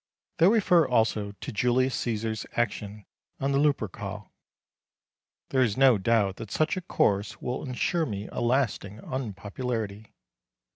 They 0.39 0.47
refer 0.47 0.87
also 0.87 1.33
to 1.33 1.51
Julius 1.51 1.95
Cæsar's 1.95 2.47
action 2.53 3.05
on 3.39 3.51
the 3.51 3.59
Lupercal. 3.59 4.31
There 5.49 5.61
is 5.61 5.77
no 5.77 5.99
doubt 5.99 6.37
that 6.37 6.49
such 6.49 6.75
a 6.75 6.81
course 6.81 7.39
will 7.39 7.63
ensure 7.63 8.07
me 8.07 8.27
a 8.31 8.41
lasting 8.41 8.97
unpopularity. 8.99 10.15